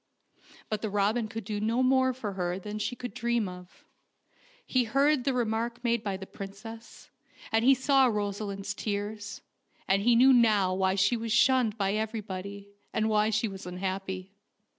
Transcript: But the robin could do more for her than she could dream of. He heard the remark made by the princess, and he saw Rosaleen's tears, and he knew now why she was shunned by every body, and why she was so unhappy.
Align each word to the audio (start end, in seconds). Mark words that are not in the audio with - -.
But 0.67 0.81
the 0.81 0.89
robin 0.89 1.27
could 1.27 1.43
do 1.43 1.61
more 1.61 2.11
for 2.11 2.33
her 2.33 2.57
than 2.57 2.79
she 2.79 2.95
could 2.95 3.13
dream 3.13 3.47
of. 3.47 3.85
He 4.65 4.85
heard 4.85 5.25
the 5.25 5.31
remark 5.35 5.83
made 5.83 6.03
by 6.03 6.17
the 6.17 6.25
princess, 6.25 7.11
and 7.51 7.63
he 7.63 7.75
saw 7.75 8.07
Rosaleen's 8.07 8.73
tears, 8.73 9.41
and 9.87 10.01
he 10.01 10.15
knew 10.15 10.33
now 10.33 10.73
why 10.73 10.95
she 10.95 11.15
was 11.15 11.31
shunned 11.31 11.77
by 11.77 11.93
every 11.93 12.21
body, 12.21 12.69
and 12.91 13.09
why 13.09 13.29
she 13.29 13.47
was 13.47 13.61
so 13.61 13.69
unhappy. 13.69 14.33